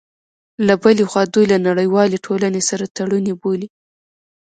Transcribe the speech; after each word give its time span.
له 0.67 0.73
بلې 0.83 1.03
خوا، 1.09 1.23
دوی 1.33 1.45
له 1.53 1.57
نړیوالې 1.67 2.17
ټولنې 2.25 2.61
سره 2.69 2.85
تړوني 2.97 3.33
بولي 3.41 3.67